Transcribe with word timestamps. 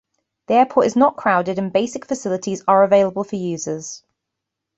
The 0.47 0.55
airport 0.55 0.87
is 0.87 0.95
not 0.95 1.15
crowded 1.15 1.59
and 1.59 1.71
basic 1.71 2.05
facilities 2.05 2.63
are 2.67 2.81
available 2.83 3.23
for 3.23 3.35
users. 3.35 4.01